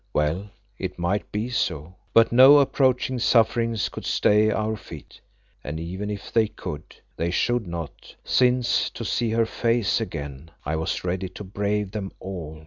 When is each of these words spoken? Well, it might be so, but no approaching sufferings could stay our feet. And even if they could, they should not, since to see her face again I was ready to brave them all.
Well, 0.13 0.49
it 0.79 0.97
might 0.97 1.31
be 1.31 1.47
so, 1.51 1.93
but 2.11 2.31
no 2.31 2.57
approaching 2.57 3.19
sufferings 3.19 3.87
could 3.87 4.03
stay 4.03 4.49
our 4.49 4.75
feet. 4.75 5.21
And 5.63 5.79
even 5.79 6.09
if 6.09 6.31
they 6.31 6.47
could, 6.47 6.95
they 7.17 7.29
should 7.29 7.67
not, 7.67 8.15
since 8.23 8.89
to 8.89 9.05
see 9.05 9.29
her 9.29 9.45
face 9.45 10.01
again 10.01 10.49
I 10.65 10.75
was 10.75 11.03
ready 11.03 11.29
to 11.29 11.43
brave 11.43 11.91
them 11.91 12.11
all. 12.19 12.59